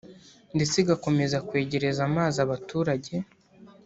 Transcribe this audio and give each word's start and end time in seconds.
ndetse 0.55 0.75
igakomeza 0.79 1.37
kwegereza 1.47 2.01
amazi 2.09 2.37
abaturage 2.45 3.13